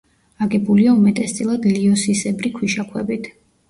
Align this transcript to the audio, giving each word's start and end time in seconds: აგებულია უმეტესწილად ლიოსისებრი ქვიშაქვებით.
აგებულია 0.45 0.95
უმეტესწილად 1.01 1.71
ლიოსისებრი 1.77 2.57
ქვიშაქვებით. 2.61 3.35